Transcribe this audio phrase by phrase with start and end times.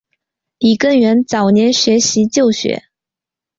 [0.57, 2.85] 李根源早年学习旧学。